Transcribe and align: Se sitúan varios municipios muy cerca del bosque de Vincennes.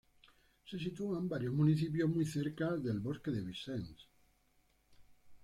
Se 0.65 0.79
sitúan 0.79 1.29
varios 1.29 1.53
municipios 1.53 2.09
muy 2.09 2.25
cerca 2.25 2.71
del 2.75 2.99
bosque 3.01 3.29
de 3.29 3.43
Vincennes. 3.43 4.09